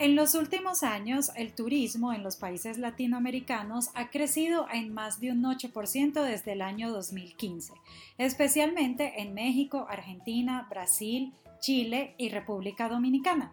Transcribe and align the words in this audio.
En 0.00 0.14
los 0.14 0.36
últimos 0.36 0.84
años, 0.84 1.32
el 1.34 1.52
turismo 1.52 2.12
en 2.12 2.22
los 2.22 2.36
países 2.36 2.78
latinoamericanos 2.78 3.90
ha 3.94 4.10
crecido 4.10 4.68
en 4.72 4.94
más 4.94 5.18
de 5.18 5.32
un 5.32 5.42
8% 5.42 6.22
desde 6.22 6.52
el 6.52 6.62
año 6.62 6.92
2015, 6.92 7.72
especialmente 8.16 9.20
en 9.20 9.34
México, 9.34 9.88
Argentina, 9.90 10.68
Brasil, 10.70 11.32
Chile 11.58 12.14
y 12.16 12.28
República 12.28 12.88
Dominicana. 12.88 13.52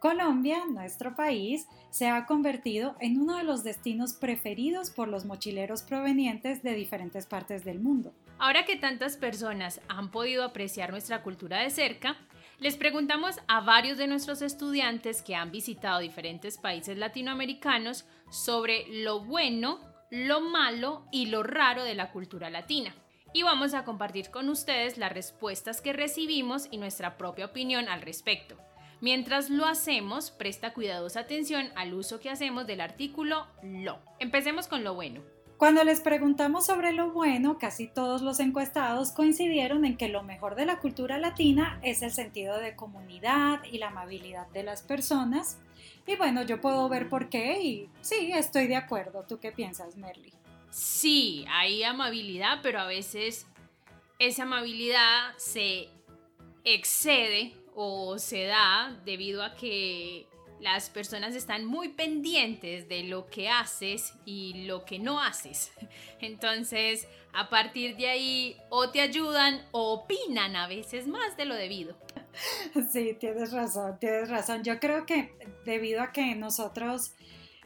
Colombia, 0.00 0.64
nuestro 0.68 1.14
país, 1.14 1.68
se 1.90 2.08
ha 2.08 2.26
convertido 2.26 2.96
en 2.98 3.20
uno 3.20 3.36
de 3.36 3.44
los 3.44 3.62
destinos 3.62 4.12
preferidos 4.12 4.90
por 4.90 5.06
los 5.06 5.24
mochileros 5.24 5.82
provenientes 5.82 6.64
de 6.64 6.74
diferentes 6.74 7.26
partes 7.26 7.64
del 7.64 7.78
mundo. 7.78 8.12
Ahora 8.38 8.64
que 8.64 8.76
tantas 8.76 9.16
personas 9.16 9.80
han 9.88 10.10
podido 10.10 10.42
apreciar 10.44 10.90
nuestra 10.90 11.22
cultura 11.22 11.60
de 11.60 11.70
cerca, 11.70 12.16
les 12.58 12.76
preguntamos 12.76 13.36
a 13.48 13.60
varios 13.60 13.98
de 13.98 14.06
nuestros 14.06 14.40
estudiantes 14.40 15.22
que 15.22 15.34
han 15.34 15.50
visitado 15.50 16.00
diferentes 16.00 16.56
países 16.56 16.96
latinoamericanos 16.96 18.06
sobre 18.30 18.86
lo 19.02 19.20
bueno, 19.20 19.80
lo 20.10 20.40
malo 20.40 21.06
y 21.12 21.26
lo 21.26 21.42
raro 21.42 21.84
de 21.84 21.94
la 21.94 22.12
cultura 22.12 22.48
latina. 22.48 22.94
Y 23.34 23.42
vamos 23.42 23.74
a 23.74 23.84
compartir 23.84 24.30
con 24.30 24.48
ustedes 24.48 24.96
las 24.96 25.12
respuestas 25.12 25.82
que 25.82 25.92
recibimos 25.92 26.68
y 26.70 26.78
nuestra 26.78 27.18
propia 27.18 27.46
opinión 27.46 27.88
al 27.88 28.00
respecto. 28.00 28.56
Mientras 29.02 29.50
lo 29.50 29.66
hacemos, 29.66 30.30
presta 30.30 30.72
cuidadosa 30.72 31.20
atención 31.20 31.68
al 31.76 31.92
uso 31.92 32.18
que 32.18 32.30
hacemos 32.30 32.66
del 32.66 32.80
artículo 32.80 33.46
lo. 33.62 33.98
Empecemos 34.18 34.68
con 34.68 34.82
lo 34.84 34.94
bueno. 34.94 35.22
Cuando 35.58 35.84
les 35.84 36.00
preguntamos 36.00 36.66
sobre 36.66 36.92
lo 36.92 37.12
bueno, 37.12 37.58
casi 37.58 37.88
todos 37.88 38.20
los 38.20 38.40
encuestados 38.40 39.12
coincidieron 39.12 39.86
en 39.86 39.96
que 39.96 40.08
lo 40.08 40.22
mejor 40.22 40.54
de 40.54 40.66
la 40.66 40.80
cultura 40.80 41.16
latina 41.16 41.80
es 41.82 42.02
el 42.02 42.12
sentido 42.12 42.58
de 42.58 42.76
comunidad 42.76 43.64
y 43.64 43.78
la 43.78 43.88
amabilidad 43.88 44.46
de 44.48 44.62
las 44.62 44.82
personas. 44.82 45.58
Y 46.06 46.16
bueno, 46.16 46.42
yo 46.42 46.60
puedo 46.60 46.86
ver 46.90 47.08
por 47.08 47.30
qué 47.30 47.62
y 47.62 47.88
sí, 48.02 48.32
estoy 48.34 48.66
de 48.66 48.76
acuerdo. 48.76 49.24
¿Tú 49.26 49.40
qué 49.40 49.50
piensas, 49.50 49.96
Merly? 49.96 50.34
Sí, 50.68 51.46
hay 51.48 51.82
amabilidad, 51.84 52.58
pero 52.62 52.80
a 52.80 52.86
veces 52.86 53.46
esa 54.18 54.42
amabilidad 54.42 55.32
se 55.38 55.88
excede 56.64 57.54
o 57.74 58.18
se 58.18 58.44
da 58.44 59.00
debido 59.06 59.42
a 59.42 59.54
que 59.54 60.26
las 60.60 60.90
personas 60.90 61.34
están 61.34 61.64
muy 61.64 61.90
pendientes 61.90 62.88
de 62.88 63.04
lo 63.04 63.26
que 63.26 63.48
haces 63.48 64.14
y 64.24 64.66
lo 64.66 64.84
que 64.84 64.98
no 64.98 65.20
haces. 65.20 65.72
Entonces, 66.20 67.06
a 67.32 67.50
partir 67.50 67.96
de 67.96 68.08
ahí, 68.08 68.56
o 68.70 68.90
te 68.90 69.00
ayudan 69.00 69.66
o 69.72 69.92
opinan 69.92 70.56
a 70.56 70.66
veces 70.66 71.06
más 71.06 71.36
de 71.36 71.44
lo 71.44 71.54
debido. 71.54 71.96
Sí, 72.92 73.16
tienes 73.18 73.52
razón, 73.52 73.98
tienes 73.98 74.28
razón. 74.28 74.62
Yo 74.62 74.78
creo 74.78 75.06
que 75.06 75.34
debido 75.64 76.02
a 76.02 76.12
que 76.12 76.34
nosotros 76.34 77.14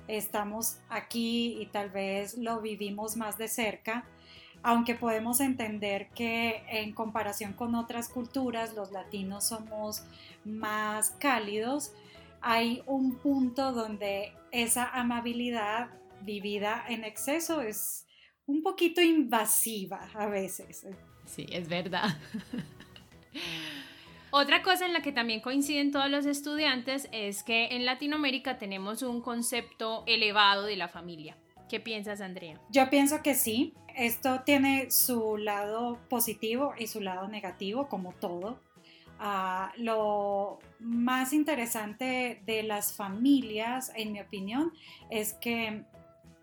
estamos 0.07 0.79
aquí 0.89 1.61
y 1.61 1.67
tal 1.67 1.91
vez 1.91 2.39
lo 2.39 2.61
vivimos 2.61 3.17
más 3.17 3.37
de 3.37 3.49
cerca, 3.49 4.05
aunque 4.63 4.95
podemos 4.95 5.41
entender 5.41 6.09
que 6.11 6.63
en 6.69 6.93
comparación 6.93 7.55
con 7.55 7.75
otras 7.75 8.09
culturas, 8.09 8.75
los 8.75 8.93
latinos 8.93 9.49
somos 9.49 10.05
más 10.45 11.13
cálidos, 11.13 11.93
hay 12.41 12.83
un 12.87 13.17
punto 13.17 13.73
donde 13.73 14.33
esa 14.51 14.89
amabilidad 14.89 15.91
vivida 16.23 16.85
en 16.89 17.05
exceso 17.05 17.61
es 17.61 18.07
un 18.47 18.63
poquito 18.63 19.01
invasiva 19.01 20.09
a 20.15 20.27
veces. 20.27 20.87
Sí, 21.25 21.47
es 21.51 21.69
verdad. 21.69 22.17
Otra 24.33 24.63
cosa 24.63 24.87
en 24.87 24.93
la 24.93 25.03
que 25.03 25.13
también 25.13 25.41
coinciden 25.41 25.91
todos 25.91 26.09
los 26.09 26.25
estudiantes 26.25 27.09
es 27.13 27.43
que 27.43 27.67
en 27.73 27.85
Latinoamérica 27.85 28.59
tenemos 28.59 29.03
un 29.03 29.23
concepto 29.23 30.05
elevado 30.07 30.65
de 30.67 30.77
la 30.77 30.89
familia. 30.89 31.37
¿Qué 31.69 31.81
piensas, 31.81 32.21
Andrea? 32.21 32.61
Yo 32.71 32.89
pienso 32.91 33.23
que 33.23 33.35
sí. 33.35 33.75
Esto 33.97 34.43
tiene 34.45 34.91
su 34.91 35.37
lado 35.37 35.99
positivo 36.09 36.75
y 36.79 36.87
su 36.87 37.01
lado 37.01 37.29
negativo, 37.29 37.89
como 37.89 38.13
todo. 38.13 38.61
Lo 39.77 40.59
más 40.79 41.33
interesante 41.33 42.43
de 42.47 42.63
las 42.63 42.95
familias, 42.95 43.93
en 43.95 44.13
mi 44.13 44.21
opinión, 44.21 44.73
es 45.11 45.35
que 45.35 45.85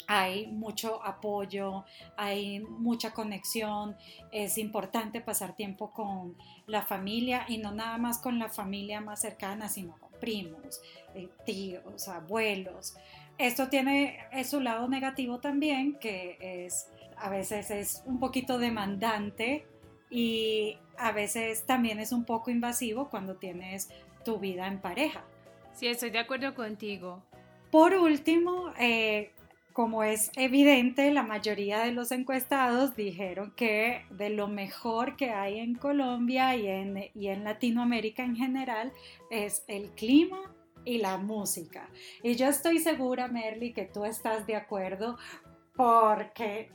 hay 0.07 0.47
mucho 0.47 1.03
apoyo, 1.03 1.83
hay 2.15 2.59
mucha 2.59 3.13
conexión, 3.13 3.97
es 4.31 4.57
importante 4.57 5.19
pasar 5.19 5.55
tiempo 5.55 5.91
con 5.91 6.38
la 6.65 6.81
familia 6.81 7.45
y 7.47 7.57
no 7.57 7.71
nada 7.71 7.97
más 7.97 8.19
con 8.19 8.39
la 8.39 8.47
familia 8.47 9.01
más 9.01 9.19
cercana, 9.19 9.67
sino 9.67 9.97
con 9.97 10.11
primos, 10.19 10.81
eh, 11.13 11.27
tíos, 11.45 12.07
abuelos. 12.07 12.95
Esto 13.38 13.67
tiene 13.67 14.19
su 14.45 14.61
lado 14.61 14.88
negativo 14.88 15.39
también, 15.39 15.97
que 15.99 16.38
es 16.65 16.88
a 17.17 17.29
veces 17.29 17.71
es 17.71 18.03
un 18.05 18.19
poquito 18.19 18.57
demandante 18.59 19.65
y 20.09 20.77
a 20.97 21.12
veces 21.12 21.66
también 21.66 22.00
es 22.00 22.12
un 22.12 22.25
poco 22.25 22.52
invasivo 22.52 23.09
cuando 23.09 23.35
tienes 23.35 23.90
tu 24.24 24.40
vida 24.40 24.68
en 24.68 24.80
pareja. 24.80 25.24
Sí, 25.74 25.88
estoy 25.88 26.09
de 26.09 26.19
acuerdo 26.19 26.56
contigo. 26.56 27.24
Por 27.72 27.94
último, 27.94 28.74
eh, 28.80 29.31
como 29.74 30.03
es 30.03 30.31
evidente, 30.36 31.12
la 31.12 31.22
mayoría 31.22 31.80
de 31.81 31.91
los 31.91 32.12
encuestados 32.12 32.96
dijeron 32.96 33.53
que 33.56 34.06
de 34.09 34.31
lo 34.31 34.47
mejor 34.47 35.16
que 35.16 35.30
hay 35.30 35.59
en 35.59 35.75
Colombia 35.75 36.56
y 36.56 36.68
en, 36.68 37.12
y 37.13 37.28
en 37.28 37.44
Latinoamérica 37.44 38.24
en 38.24 38.36
general 38.36 38.91
es 39.30 39.63
el 39.68 39.91
clima 39.91 40.40
y 40.84 40.97
la 40.97 41.18
música. 41.18 41.90
Y 42.24 42.36
yo 42.36 42.47
estoy 42.47 42.80
segura, 42.80 43.28
Merly, 43.28 43.74
que 43.74 43.86
tú 43.86 44.03
estás 44.03 44.47
de 44.47 44.56
acuerdo 44.56 45.18
porque 45.75 46.72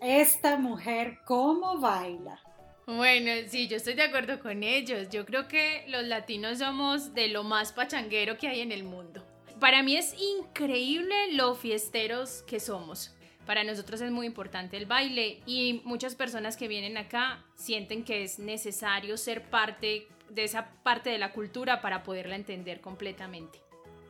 esta 0.00 0.56
mujer, 0.56 1.18
¿cómo 1.24 1.80
baila? 1.80 2.40
Bueno, 2.86 3.30
sí, 3.48 3.66
yo 3.66 3.78
estoy 3.78 3.94
de 3.94 4.02
acuerdo 4.02 4.40
con 4.40 4.62
ellos. 4.62 5.08
Yo 5.08 5.24
creo 5.24 5.48
que 5.48 5.84
los 5.88 6.04
latinos 6.04 6.58
somos 6.58 7.14
de 7.14 7.28
lo 7.28 7.42
más 7.42 7.72
pachanguero 7.72 8.36
que 8.36 8.48
hay 8.48 8.60
en 8.60 8.72
el 8.72 8.84
mundo. 8.84 9.24
Para 9.58 9.82
mí 9.82 9.96
es 9.96 10.14
increíble 10.20 11.14
lo 11.32 11.54
fiesteros 11.54 12.42
que 12.42 12.60
somos. 12.60 13.14
Para 13.46 13.64
nosotros 13.64 14.00
es 14.00 14.10
muy 14.10 14.26
importante 14.26 14.76
el 14.76 14.86
baile 14.86 15.40
y 15.46 15.80
muchas 15.84 16.14
personas 16.14 16.56
que 16.56 16.68
vienen 16.68 16.96
acá 16.96 17.44
sienten 17.54 18.04
que 18.04 18.22
es 18.22 18.38
necesario 18.38 19.16
ser 19.16 19.42
parte 19.48 20.06
de 20.28 20.44
esa 20.44 20.70
parte 20.82 21.10
de 21.10 21.18
la 21.18 21.32
cultura 21.32 21.80
para 21.80 22.02
poderla 22.02 22.36
entender 22.36 22.80
completamente. 22.80 23.60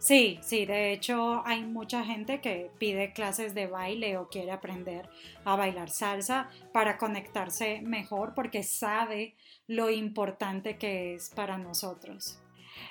Sí, 0.05 0.39
sí, 0.43 0.67
de 0.67 0.93
hecho 0.93 1.43
hay 1.47 1.65
mucha 1.65 2.05
gente 2.05 2.43
que 2.43 2.71
pide 2.79 3.15
clases 3.15 3.55
de 3.55 3.69
baile 3.69 4.19
o 4.19 4.29
quiere 4.29 4.53
aprender 4.53 5.09
a 5.47 5.57
bailar 5.57 5.89
salsa 5.89 6.51
para 6.75 6.99
conectarse 6.99 7.81
mejor 7.81 8.35
porque 8.35 8.63
sabe 8.65 9.35
lo 9.67 9.89
importante 9.89 10.77
que 10.77 11.15
es 11.15 11.31
para 11.31 11.57
nosotros. 11.57 12.39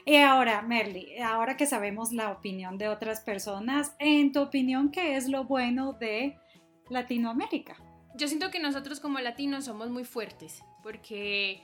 Y 0.08 0.16
ahora, 0.16 0.64
Merly, 0.64 1.20
ahora 1.20 1.56
que 1.56 1.68
sabemos 1.68 2.14
la 2.14 2.32
opinión 2.32 2.80
de 2.80 2.90
otras 2.90 3.20
personas, 3.20 3.94
en 4.00 4.32
tu 4.32 4.42
opinión, 4.42 4.90
¿qué 4.90 5.16
es 5.16 5.30
lo 5.30 5.44
bueno 5.44 5.94
de 5.94 6.36
Latinoamérica? 6.90 7.78
Yo 8.16 8.28
siento 8.28 8.50
que 8.50 8.60
nosotros 8.60 9.00
como 9.00 9.20
latinos 9.20 9.66
somos 9.66 9.92
muy 9.92 10.04
fuertes 10.04 10.64
porque 10.82 11.62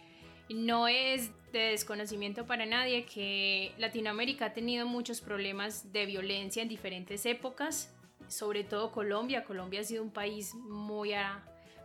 no 0.49 0.87
es 0.87 1.31
de 1.51 1.59
desconocimiento 1.71 2.45
para 2.45 2.65
nadie 2.65 3.05
que 3.05 3.73
Latinoamérica 3.77 4.45
ha 4.45 4.53
tenido 4.53 4.85
muchos 4.85 5.21
problemas 5.21 5.91
de 5.91 6.05
violencia 6.05 6.61
en 6.61 6.69
diferentes 6.69 7.25
épocas, 7.25 7.93
sobre 8.27 8.63
todo 8.63 8.91
Colombia. 8.91 9.43
Colombia 9.43 9.81
ha 9.81 9.83
sido 9.83 10.03
un 10.03 10.11
país 10.11 10.53
muy, 10.55 11.11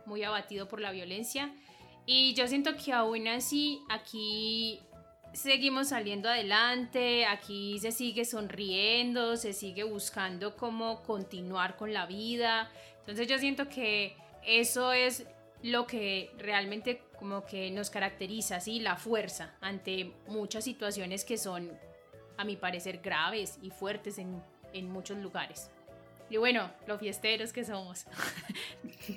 muy 0.05 0.23
abatido 0.23 0.67
por 0.67 0.81
la 0.81 0.91
violencia 0.91 1.51
y 2.05 2.33
yo 2.35 2.47
siento 2.47 2.75
que 2.77 2.93
aún 2.93 3.27
así 3.27 3.81
aquí 3.89 4.79
seguimos 5.33 5.89
saliendo 5.89 6.29
adelante, 6.29 7.25
aquí 7.25 7.79
se 7.79 7.91
sigue 7.91 8.25
sonriendo, 8.25 9.35
se 9.37 9.53
sigue 9.53 9.83
buscando 9.83 10.55
cómo 10.55 11.03
continuar 11.03 11.75
con 11.75 11.93
la 11.93 12.05
vida. 12.05 12.71
Entonces 12.99 13.27
yo 13.27 13.37
siento 13.37 13.67
que 13.69 14.15
eso 14.45 14.93
es 14.93 15.25
lo 15.65 15.87
que 15.87 16.29
realmente 16.37 17.01
como 17.17 17.43
que 17.43 17.71
nos 17.71 17.89
caracteriza, 17.89 18.59
¿sí? 18.59 18.79
La 18.79 18.97
fuerza 18.97 19.55
ante 19.61 20.13
muchas 20.27 20.63
situaciones 20.63 21.25
que 21.25 21.39
son, 21.39 21.71
a 22.37 22.45
mi 22.45 22.55
parecer, 22.55 22.99
graves 22.99 23.57
y 23.63 23.71
fuertes 23.71 24.19
en, 24.19 24.43
en 24.73 24.91
muchos 24.91 25.17
lugares. 25.17 25.71
Y 26.29 26.37
bueno, 26.37 26.69
los 26.85 26.99
fiesteros 26.99 27.51
que 27.51 27.65
somos. 27.65 28.05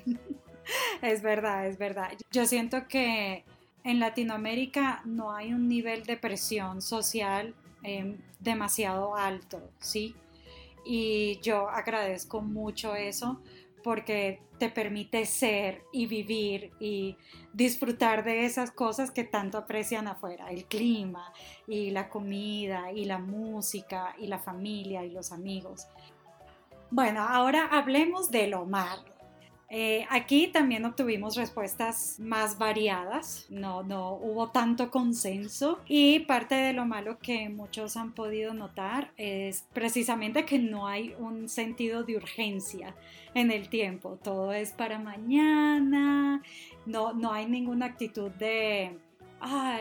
es 1.03 1.21
verdad, 1.21 1.67
es 1.67 1.77
verdad. 1.77 2.09
Yo 2.31 2.47
siento 2.47 2.87
que 2.87 3.43
en 3.83 3.99
Latinoamérica 3.99 5.03
no 5.05 5.31
hay 5.31 5.53
un 5.53 5.67
nivel 5.67 6.03
de 6.03 6.17
presión 6.17 6.81
social 6.81 7.53
em, 7.83 8.17
demasiado 8.39 9.15
alto, 9.15 9.69
¿sí? 9.79 10.15
Y 10.83 11.39
yo 11.43 11.69
agradezco 11.69 12.41
mucho 12.41 12.95
eso 12.95 13.39
porque 13.83 14.41
te 14.59 14.69
permite 14.69 15.25
ser 15.25 15.83
y 15.93 16.05
vivir 16.05 16.71
y 16.79 17.17
disfrutar 17.53 18.23
de 18.23 18.45
esas 18.45 18.71
cosas 18.71 19.11
que 19.11 19.23
tanto 19.23 19.57
aprecian 19.57 20.07
afuera, 20.07 20.49
el 20.51 20.65
clima 20.65 21.33
y 21.67 21.91
la 21.91 22.09
comida 22.09 22.91
y 22.91 23.05
la 23.05 23.17
música 23.17 24.15
y 24.19 24.27
la 24.27 24.39
familia 24.39 25.03
y 25.05 25.11
los 25.11 25.31
amigos. 25.31 25.87
Bueno, 26.91 27.21
ahora 27.21 27.67
hablemos 27.71 28.31
de 28.31 28.47
lo 28.47 28.65
malo. 28.65 29.08
Eh, 29.71 30.07
aquí 30.09 30.47
también 30.47 30.83
obtuvimos 30.85 31.35
respuestas 31.35 32.19
más 32.19 32.57
variadas, 32.57 33.45
no, 33.49 33.83
no 33.83 34.13
hubo 34.13 34.49
tanto 34.49 34.89
consenso 34.89 35.79
y 35.87 36.21
parte 36.21 36.55
de 36.55 36.73
lo 36.73 36.87
malo 36.87 37.19
que 37.19 37.49
muchos 37.49 37.95
han 37.95 38.13
podido 38.13 38.55
notar 38.55 39.11
es 39.15 39.67
precisamente 39.71 40.43
que 40.43 40.57
no 40.57 40.87
hay 40.87 41.13
un 41.19 41.47
sentido 41.47 42.03
de 42.03 42.17
urgencia 42.17 42.95
en 43.35 43.51
el 43.51 43.69
tiempo, 43.69 44.17
todo 44.23 44.53
es 44.53 44.71
para 44.71 44.97
mañana, 44.97 46.41
no, 46.87 47.13
no 47.13 47.31
hay 47.31 47.45
ninguna 47.45 47.85
actitud 47.85 48.31
de, 48.31 48.97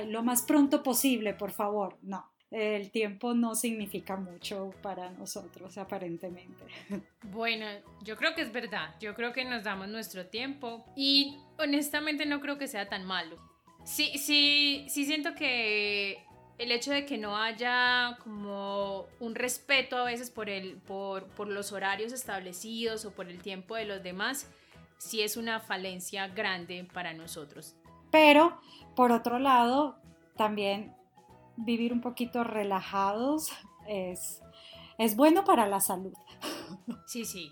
lo 0.08 0.22
más 0.22 0.42
pronto 0.42 0.82
posible, 0.82 1.32
por 1.32 1.50
favor, 1.50 1.96
no 2.02 2.26
el 2.50 2.90
tiempo 2.90 3.34
no 3.34 3.54
significa 3.54 4.16
mucho 4.16 4.72
para 4.82 5.10
nosotros, 5.10 5.76
aparentemente. 5.78 6.64
Bueno, 7.30 7.66
yo 8.02 8.16
creo 8.16 8.34
que 8.34 8.40
es 8.40 8.52
verdad. 8.52 8.94
Yo 9.00 9.14
creo 9.14 9.32
que 9.34 9.44
nos 9.44 9.62
damos 9.62 9.88
nuestro 9.88 10.26
tiempo 10.26 10.84
y 10.96 11.36
honestamente 11.58 12.24
no 12.24 12.40
creo 12.40 12.56
que 12.56 12.66
sea 12.66 12.88
tan 12.88 13.04
malo. 13.04 13.36
Sí, 13.84 14.16
sí, 14.16 14.86
sí 14.88 15.04
siento 15.04 15.34
que 15.34 16.24
el 16.56 16.72
hecho 16.72 16.90
de 16.90 17.04
que 17.04 17.18
no 17.18 17.36
haya 17.36 18.16
como 18.22 19.06
un 19.20 19.34
respeto 19.34 19.98
a 19.98 20.04
veces 20.04 20.30
por, 20.30 20.48
el, 20.48 20.76
por, 20.78 21.26
por 21.28 21.48
los 21.48 21.72
horarios 21.72 22.12
establecidos 22.12 23.04
o 23.04 23.12
por 23.12 23.28
el 23.28 23.42
tiempo 23.42 23.76
de 23.76 23.84
los 23.84 24.02
demás, 24.02 24.50
sí 24.96 25.20
es 25.22 25.36
una 25.36 25.60
falencia 25.60 26.28
grande 26.28 26.88
para 26.92 27.12
nosotros. 27.12 27.76
Pero, 28.10 28.58
por 28.96 29.12
otro 29.12 29.38
lado, 29.38 29.98
también 30.36 30.94
vivir 31.58 31.92
un 31.92 32.00
poquito 32.00 32.44
relajados 32.44 33.52
es, 33.86 34.40
es 34.96 35.16
bueno 35.16 35.44
para 35.44 35.66
la 35.66 35.80
salud. 35.80 36.14
Sí, 37.06 37.24
sí. 37.24 37.50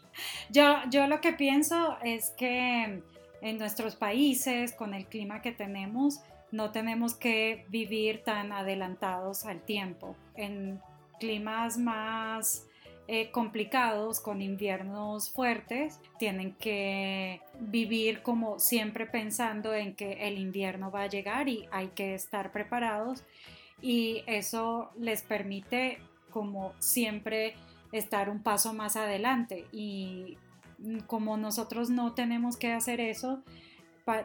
Yo, 0.51 0.77
yo 0.91 1.07
lo 1.07 1.23
que 1.23 1.33
pienso 1.33 1.97
es 2.03 2.29
que 2.37 3.03
en 3.41 3.59
nuestros 3.59 3.97
países, 3.97 4.75
con 4.75 4.93
el 4.93 5.07
clima 5.07 5.41
que 5.41 5.51
tenemos, 5.51 6.21
no 6.53 6.73
tenemos 6.73 7.15
que 7.15 7.65
vivir 7.71 8.23
tan 8.23 8.53
adelantados 8.53 9.47
al 9.47 9.63
tiempo. 9.63 10.15
En 10.35 10.81
climas 11.19 11.79
más 11.79 12.67
eh, 13.09 13.31
complicados, 13.31 14.21
con 14.21 14.43
inviernos 14.43 15.31
fuertes, 15.31 16.01
tienen 16.19 16.53
que 16.55 17.41
vivir 17.61 18.21
como 18.23 18.59
siempre 18.59 19.07
pensando 19.07 19.75
en 19.75 19.95
que 19.95 20.27
el 20.27 20.39
invierno 20.39 20.91
va 20.91 21.03
a 21.03 21.07
llegar 21.07 21.49
y 21.49 21.69
hay 21.71 21.89
que 21.89 22.15
estar 22.15 22.53
preparados 22.53 23.23
y 23.81 24.23
eso 24.27 24.91
les 24.99 25.23
permite 25.23 25.99
como 26.31 26.73
siempre 26.79 27.55
estar 27.93 28.29
un 28.29 28.43
paso 28.43 28.73
más 28.73 28.97
adelante 28.97 29.67
y 29.73 30.37
como 31.07 31.37
nosotros 31.37 31.89
no 31.89 32.13
tenemos 32.13 32.57
que 32.57 32.73
hacer 32.73 33.01
eso, 33.01 33.43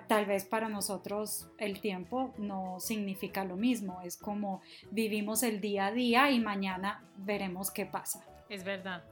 tal 0.08 0.26
vez 0.26 0.46
para 0.46 0.70
nosotros 0.70 1.48
el 1.58 1.80
tiempo 1.80 2.34
no 2.38 2.80
significa 2.80 3.46
lo 3.46 3.56
mismo, 3.56 4.02
es 4.04 4.18
como 4.18 4.62
vivimos 4.92 5.44
el 5.44 5.60
día 5.60 5.88
a 5.88 5.92
día 5.92 6.32
y 6.32 6.40
mañana 6.40 7.04
veremos 7.18 7.72
qué 7.72 7.86
pasa. 7.86 8.24
Es 8.50 8.64
verdad. 8.64 9.04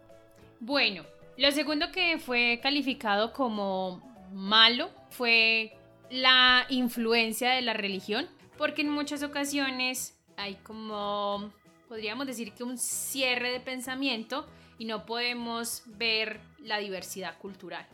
Bueno, 0.60 1.04
lo 1.38 1.52
segundo 1.52 1.92
que 1.92 2.20
fue 2.20 2.60
calificado 2.62 3.34
como 3.34 4.02
malo 4.32 4.90
fue 5.10 5.74
la 6.12 6.66
influencia 6.70 7.52
de 7.52 7.62
la 7.62 7.74
religión, 7.74 8.28
porque 8.58 8.82
en 8.82 8.90
muchas 8.90 9.24
ocasiones 9.24 10.19
hay 10.40 10.56
como, 10.56 11.52
podríamos 11.88 12.26
decir 12.28 12.54
que 12.54 12.64
un 12.64 12.78
cierre 12.78 13.52
de 13.52 13.60
pensamiento 13.60 14.48
y 14.78 14.86
no 14.86 15.06
podemos 15.06 15.84
ver 15.86 16.40
la 16.60 16.78
diversidad 16.78 17.38
cultural. 17.38 17.86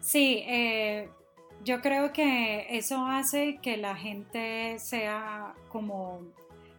Sí, 0.00 0.44
eh, 0.46 1.08
yo 1.64 1.80
creo 1.80 2.12
que 2.12 2.66
eso 2.70 3.04
hace 3.06 3.58
que 3.62 3.76
la 3.76 3.96
gente 3.96 4.78
sea 4.78 5.54
como 5.70 6.20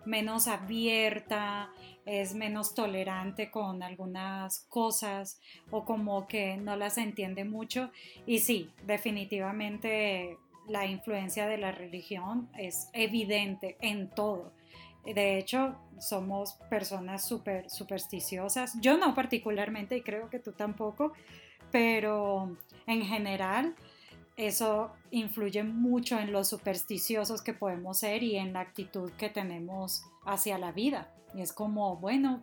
menos 0.05 0.47
abierta, 0.47 1.71
es 2.05 2.33
menos 2.33 2.73
tolerante 2.73 3.51
con 3.51 3.83
algunas 3.83 4.65
cosas 4.69 5.39
o 5.69 5.85
como 5.85 6.27
que 6.27 6.57
no 6.57 6.75
las 6.75 6.97
entiende 6.97 7.45
mucho. 7.45 7.91
Y 8.25 8.39
sí, 8.39 8.71
definitivamente 8.85 10.37
la 10.67 10.85
influencia 10.85 11.47
de 11.47 11.57
la 11.57 11.71
religión 11.71 12.49
es 12.57 12.89
evidente 12.93 13.77
en 13.81 14.09
todo. 14.09 14.51
De 15.05 15.37
hecho, 15.37 15.75
somos 15.99 16.53
personas 16.69 17.25
súper 17.25 17.69
supersticiosas. 17.69 18.73
Yo 18.81 18.97
no 18.97 19.15
particularmente 19.15 19.97
y 19.97 20.01
creo 20.01 20.29
que 20.29 20.39
tú 20.39 20.51
tampoco, 20.51 21.13
pero 21.71 22.57
en 22.85 23.01
general 23.03 23.75
eso 24.37 24.93
influye 25.11 25.63
mucho 25.63 26.17
en 26.17 26.31
lo 26.31 26.43
supersticiosos 26.43 27.41
que 27.41 27.53
podemos 27.53 27.99
ser 27.99 28.23
y 28.23 28.37
en 28.37 28.53
la 28.53 28.61
actitud 28.61 29.11
que 29.17 29.29
tenemos 29.29 30.03
hacia 30.25 30.57
la 30.57 30.71
vida. 30.71 31.11
Y 31.33 31.41
es 31.41 31.51
como, 31.51 31.97
bueno, 31.97 32.41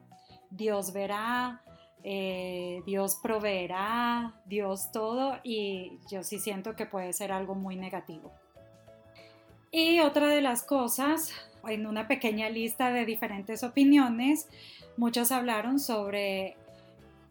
Dios 0.50 0.92
verá, 0.92 1.62
eh, 2.02 2.82
Dios 2.84 3.18
proveerá, 3.22 4.40
Dios 4.44 4.92
todo, 4.92 5.38
y 5.42 5.98
yo 6.10 6.22
sí 6.22 6.38
siento 6.38 6.76
que 6.76 6.86
puede 6.86 7.12
ser 7.12 7.32
algo 7.32 7.54
muy 7.54 7.76
negativo. 7.76 8.30
Y 9.70 10.00
otra 10.00 10.28
de 10.28 10.40
las 10.40 10.62
cosas 10.62 11.32
en 11.68 11.86
una 11.86 12.08
pequeña 12.08 12.48
lista 12.48 12.90
de 12.90 13.04
diferentes 13.04 13.62
opiniones, 13.62 14.48
muchos 14.96 15.32
hablaron 15.32 15.78
sobre 15.78 16.56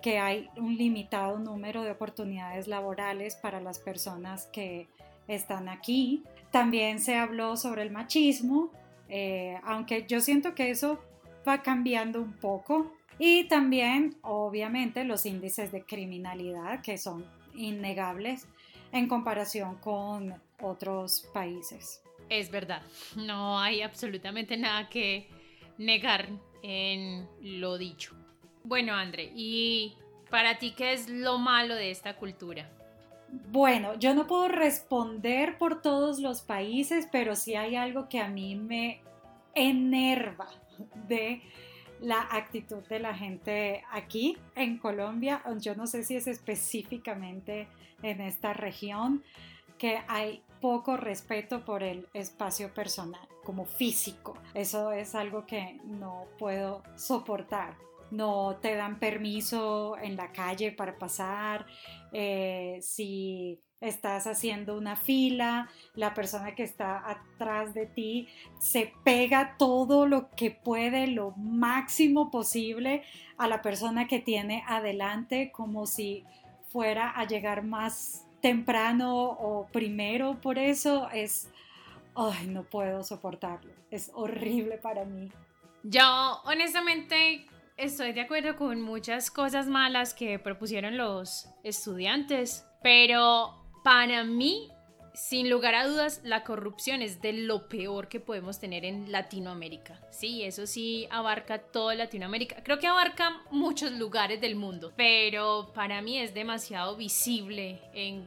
que 0.02 0.20
hay 0.20 0.50
un 0.58 0.78
limitado 0.78 1.40
número 1.40 1.84
de 1.84 1.92
oportunidades 1.92 2.68
laborales 2.68 3.36
para 3.36 3.60
las 3.60 3.80
personas 3.80 4.48
que 4.48 4.88
están 5.28 5.68
aquí. 5.68 6.24
También 6.52 7.00
se 7.00 7.16
habló 7.16 7.58
sobre 7.58 7.82
el 7.82 7.92
machismo, 7.92 8.72
eh, 9.10 9.60
aunque 9.64 10.06
yo 10.08 10.22
siento 10.22 10.54
que 10.54 10.70
eso 10.70 11.00
va 11.48 11.64
cambiando 11.64 12.22
un 12.22 12.34
poco. 12.34 12.92
Y 13.18 13.46
también, 13.48 14.16
obviamente, 14.22 15.04
los 15.06 15.26
índices 15.26 15.72
de 15.72 15.84
criminalidad 15.84 16.82
que 16.82 16.98
son 16.98 17.26
innegables 17.56 18.46
en 18.92 19.08
comparación 19.08 19.76
con 19.78 20.36
otros 20.62 21.28
países. 21.34 22.05
Es 22.30 22.50
verdad, 22.50 22.82
no 23.16 23.60
hay 23.60 23.82
absolutamente 23.82 24.58
nada 24.58 24.90
que 24.90 25.30
negar 25.78 26.28
en 26.64 27.28
lo 27.42 27.78
dicho. 27.78 28.16
Bueno, 28.64 28.94
André, 28.94 29.32
¿y 29.36 29.94
para 30.32 30.58
ti 30.58 30.74
qué 30.76 30.94
es 30.94 31.08
lo 31.08 31.38
malo 31.38 31.76
de 31.76 31.92
esta 31.92 32.16
cultura? 32.16 32.70
Bueno, 33.52 33.98
yo 34.00 34.16
no 34.16 34.28
puedo 34.28 34.48
responder 34.48 35.58
por 35.58 35.82
todos 35.82 36.20
los 36.20 36.42
países, 36.42 37.08
pero 37.12 37.36
sí 37.36 37.56
hay 37.56 37.76
algo 37.76 38.10
que 38.10 38.20
a 38.20 38.28
mí 38.28 38.56
me 38.56 39.02
enerva 39.54 40.50
de 41.08 41.42
la 42.02 42.28
actitud 42.32 42.84
de 42.88 43.00
la 43.00 43.14
gente 43.14 43.84
aquí 43.92 44.38
en 44.56 44.78
Colombia. 44.78 45.44
Yo 45.60 45.76
no 45.76 45.86
sé 45.86 46.04
si 46.04 46.16
es 46.16 46.28
específicamente 46.28 47.68
en 48.02 48.22
esta 48.22 48.54
región, 48.54 49.24
que 49.78 50.02
hay 50.08 50.42
poco 50.66 50.98
respeto 50.98 51.64
por 51.64 51.84
el 51.84 52.08
espacio 52.16 52.74
personal, 52.74 53.22
como 53.44 53.66
físico. 53.66 54.34
Eso 54.56 54.92
es 54.92 55.14
algo 55.14 55.46
que 55.46 55.80
no 55.84 56.26
puedo 56.40 56.82
soportar. 56.96 57.78
No 58.10 58.58
te 58.64 58.74
dan 58.74 58.98
permiso 58.98 59.96
en 60.02 60.16
la 60.16 60.32
calle 60.32 60.72
para 60.72 60.98
pasar. 60.98 61.68
Eh, 62.12 62.80
si 62.82 63.62
estás 63.80 64.26
haciendo 64.26 64.76
una 64.76 64.96
fila, 64.96 65.70
la 65.94 66.16
persona 66.16 66.56
que 66.56 66.64
está 66.64 67.12
atrás 67.12 67.76
de 67.76 67.86
ti 67.86 68.28
se 68.58 68.92
pega 69.04 69.58
todo 69.60 70.08
lo 70.08 70.32
que 70.32 70.50
puede, 70.50 71.06
lo 71.06 71.30
máximo 71.38 72.32
posible 72.32 73.04
a 73.38 73.48
la 73.48 73.62
persona 73.62 74.08
que 74.08 74.18
tiene 74.18 74.64
adelante, 74.66 75.52
como 75.52 75.86
si 75.86 76.26
fuera 76.70 77.12
a 77.12 77.28
llegar 77.28 77.64
más 77.64 78.25
temprano 78.46 79.26
o 79.40 79.66
primero 79.72 80.40
por 80.40 80.60
eso 80.60 81.10
es, 81.12 81.50
ay, 82.14 82.46
no 82.46 82.62
puedo 82.62 83.04
soportarlo, 83.04 83.74
es 83.90 84.12
horrible 84.14 84.78
para 84.78 85.04
mí. 85.04 85.32
Yo 85.82 86.04
honestamente 86.46 87.48
estoy 87.76 88.14
de 88.14 88.22
acuerdo 88.22 88.56
con 88.56 88.82
muchas 88.82 89.32
cosas 89.32 89.66
malas 89.66 90.14
que 90.14 90.38
propusieron 90.38 90.96
los 90.96 91.50
estudiantes, 91.64 92.68
pero 92.84 93.66
para 93.84 94.24
mí 94.24 94.70
sin 95.16 95.50
lugar 95.50 95.76
a 95.76 95.88
dudas, 95.88 96.22
la 96.24 96.44
corrupción 96.44 97.02
es 97.02 97.22
de 97.22 97.34
lo 97.34 97.68
peor 97.68 98.08
que 98.08 98.20
podemos 98.20 98.60
tener 98.60 98.86
en 98.86 99.12
Latinoamérica. 99.12 100.00
Sí, 100.12 100.44
eso 100.44 100.68
sí 100.68 101.08
abarca 101.10 101.60
toda 101.60 101.96
Latinoamérica. 101.96 102.64
Creo 102.64 102.80
que 102.80 102.88
abarca 102.88 103.42
muchos 103.52 103.92
lugares 103.92 104.42
del 104.42 104.56
mundo, 104.56 104.94
pero 104.96 105.72
para 105.74 106.02
mí 106.02 106.20
es 106.20 106.34
demasiado 106.34 106.96
visible 106.96 107.82
en, 107.94 108.24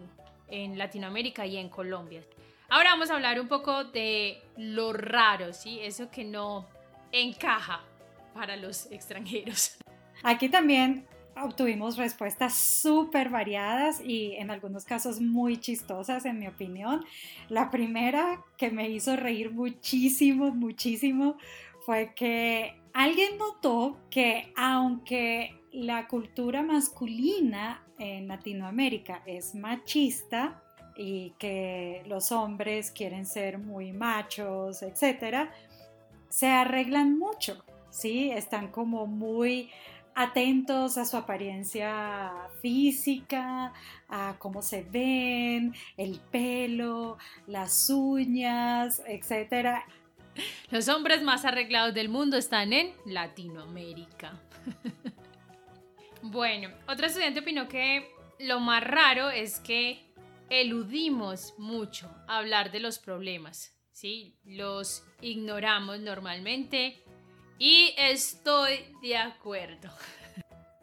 en 0.49 0.79
Latinoamérica 0.79 1.47
y 1.47 1.57
en 1.57 1.69
Colombia. 1.69 2.23
Ahora 2.69 2.91
vamos 2.91 3.11
a 3.11 3.15
hablar 3.15 3.41
un 3.41 3.49
poco 3.49 3.85
de 3.85 4.43
lo 4.57 4.93
raro, 4.93 5.53
¿sí? 5.53 5.81
Eso 5.81 6.11
que 6.11 6.25
no 6.25 6.67
encaja 7.13 7.83
para 8.35 8.57
los 8.57 8.91
extranjeros. 8.93 9.79
Aquí 10.23 10.49
también 10.49 11.07
obtuvimos 11.43 11.97
respuestas 11.97 12.55
súper 12.55 13.29
variadas 13.29 14.01
y 14.01 14.35
en 14.37 14.51
algunos 14.51 14.85
casos 14.85 15.21
muy 15.21 15.59
chistosas, 15.59 16.25
en 16.25 16.39
mi 16.39 16.47
opinión. 16.47 17.05
La 17.49 17.71
primera 17.71 18.45
que 18.57 18.71
me 18.71 18.89
hizo 18.89 19.17
reír 19.17 19.53
muchísimo, 19.53 20.51
muchísimo, 20.51 21.37
fue 21.85 22.13
que 22.15 22.81
alguien 22.93 23.39
notó 23.39 23.99
que 24.11 24.53
aunque 24.57 25.55
la 25.73 26.09
cultura 26.09 26.63
masculina 26.63 27.83
en 27.99 28.29
Latinoamérica 28.29 29.23
es 29.27 29.55
machista 29.55 30.63
y 30.97 31.31
que 31.39 32.03
los 32.07 32.33
hombres 32.33 32.91
quieren 32.91 33.25
ser 33.25 33.59
muy 33.59 33.93
machos, 33.93 34.83
etcétera, 34.83 35.53
se 36.29 36.49
arreglan 36.49 37.19
mucho, 37.19 37.65
¿sí? 37.91 38.31
Están 38.31 38.69
como 38.69 39.07
muy 39.07 39.71
atentos 40.19 40.99
a 40.99 41.05
su 41.05 41.17
apariencia 41.17 42.33
física, 42.61 43.73
a 44.09 44.35
cómo 44.41 44.63
se 44.63 44.83
ven, 44.83 45.73
el 45.97 46.19
pelo, 46.19 47.19
las 47.47 47.89
uñas, 47.89 49.01
etc. 49.07 49.79
Los 50.71 50.89
hombres 50.89 51.23
más 51.23 51.45
arreglados 51.45 51.95
del 51.95 52.09
mundo 52.09 52.37
están 52.37 52.73
en 52.73 52.93
Latinoamérica. 53.07 54.41
bueno, 56.23 56.71
otro 56.89 57.07
estudiante 57.07 57.39
opinó 57.39 57.69
que 57.69 58.11
lo 58.41 58.59
más 58.59 58.83
raro 58.83 59.31
es 59.31 59.61
que 59.61 60.05
eludimos 60.51 61.55
mucho 61.59 62.11
hablar 62.27 62.73
de 62.73 62.81
los 62.81 62.99
problemas, 62.99 63.73
¿sí? 63.93 64.35
Los 64.45 65.05
ignoramos 65.21 66.01
normalmente 66.01 67.05
y 67.59 67.95
estoy 67.97 68.95
de 69.03 69.17
acuerdo. 69.17 69.91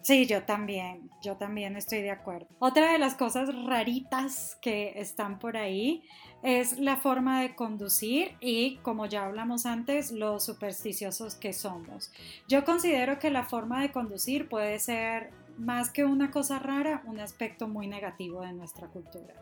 Sí, 0.01 0.27
yo 0.27 0.43
también, 0.43 1.09
yo 1.23 1.35
también 1.35 1.75
estoy 1.75 2.03
de 2.03 2.11
acuerdo. 2.11 2.47
Otra 2.59 2.91
de 2.91 2.99
las 2.99 3.15
cosas 3.15 3.49
raritas 3.65 4.55
que 4.61 4.93
están 4.99 5.39
por 5.39 5.57
ahí 5.57 6.03
es 6.43 6.77
la 6.77 6.97
forma 6.97 7.41
de 7.41 7.55
conducir 7.55 8.35
y, 8.39 8.77
como 8.83 9.07
ya 9.07 9.25
hablamos 9.25 9.65
antes, 9.65 10.11
los 10.11 10.45
supersticiosos 10.45 11.33
que 11.33 11.53
somos. 11.53 12.11
Yo 12.47 12.63
considero 12.65 13.17
que 13.17 13.31
la 13.31 13.45
forma 13.45 13.81
de 13.81 13.91
conducir 13.91 14.47
puede 14.47 14.77
ser, 14.77 15.31
más 15.57 15.89
que 15.89 16.05
una 16.05 16.29
cosa 16.29 16.59
rara, 16.59 17.01
un 17.07 17.19
aspecto 17.19 17.67
muy 17.67 17.87
negativo 17.87 18.41
de 18.41 18.53
nuestra 18.53 18.87
cultura. 18.89 19.33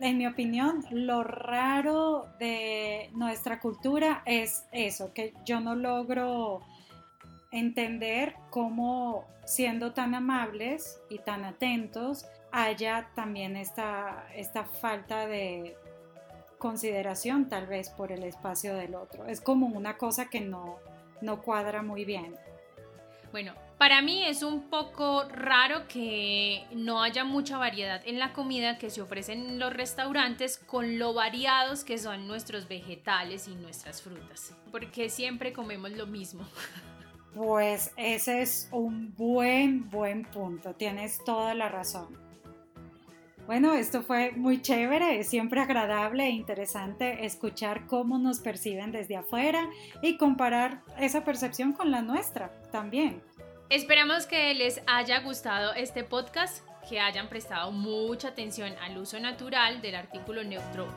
En 0.00 0.16
mi 0.16 0.26
opinión, 0.26 0.82
lo 0.90 1.22
raro 1.22 2.26
de 2.38 3.10
nuestra 3.12 3.60
cultura 3.60 4.22
es 4.24 4.64
eso, 4.72 5.12
que 5.12 5.34
yo 5.44 5.60
no 5.60 5.74
logro 5.74 6.62
entender 7.50 8.34
cómo 8.48 9.26
siendo 9.44 9.92
tan 9.92 10.14
amables 10.14 11.00
y 11.10 11.18
tan 11.18 11.44
atentos 11.44 12.24
haya 12.50 13.10
también 13.14 13.56
esta, 13.56 14.26
esta 14.34 14.64
falta 14.64 15.26
de 15.26 15.76
consideración 16.56 17.50
tal 17.50 17.66
vez 17.66 17.90
por 17.90 18.10
el 18.10 18.22
espacio 18.24 18.74
del 18.76 18.94
otro. 18.94 19.26
Es 19.26 19.42
como 19.42 19.66
una 19.66 19.98
cosa 19.98 20.30
que 20.30 20.40
no, 20.40 20.78
no 21.20 21.42
cuadra 21.42 21.82
muy 21.82 22.06
bien. 22.06 22.36
Bueno, 23.32 23.52
para 23.80 24.02
mí 24.02 24.22
es 24.26 24.42
un 24.42 24.68
poco 24.68 25.24
raro 25.24 25.88
que 25.88 26.66
no 26.70 27.02
haya 27.02 27.24
mucha 27.24 27.56
variedad 27.56 28.02
en 28.04 28.18
la 28.18 28.34
comida 28.34 28.76
que 28.76 28.90
se 28.90 29.00
ofrece 29.00 29.32
en 29.32 29.58
los 29.58 29.72
restaurantes 29.72 30.58
con 30.58 30.98
lo 30.98 31.14
variados 31.14 31.82
que 31.82 31.96
son 31.96 32.28
nuestros 32.28 32.68
vegetales 32.68 33.48
y 33.48 33.54
nuestras 33.54 34.02
frutas, 34.02 34.54
porque 34.70 35.08
siempre 35.08 35.54
comemos 35.54 35.92
lo 35.92 36.06
mismo. 36.06 36.44
Pues 37.32 37.92
ese 37.96 38.42
es 38.42 38.68
un 38.72 39.14
buen, 39.14 39.88
buen 39.88 40.24
punto. 40.24 40.74
Tienes 40.74 41.22
toda 41.24 41.54
la 41.54 41.68
razón. 41.68 42.08
Bueno, 43.46 43.74
esto 43.74 44.02
fue 44.02 44.32
muy 44.32 44.60
chévere, 44.60 45.22
siempre 45.22 45.60
agradable 45.60 46.24
e 46.24 46.30
interesante 46.30 47.24
escuchar 47.24 47.86
cómo 47.86 48.18
nos 48.18 48.40
perciben 48.40 48.90
desde 48.90 49.16
afuera 49.16 49.70
y 50.02 50.16
comparar 50.16 50.82
esa 50.98 51.22
percepción 51.22 51.72
con 51.72 51.92
la 51.92 52.02
nuestra 52.02 52.52
también. 52.72 53.22
Esperamos 53.70 54.26
que 54.26 54.52
les 54.54 54.80
haya 54.88 55.20
gustado 55.20 55.74
este 55.74 56.02
podcast, 56.02 56.64
que 56.88 56.98
hayan 56.98 57.28
prestado 57.28 57.70
mucha 57.70 58.26
atención 58.26 58.72
al 58.82 58.98
uso 58.98 59.20
natural 59.20 59.80
del 59.80 59.94
artículo 59.94 60.42
neutro 60.42 60.88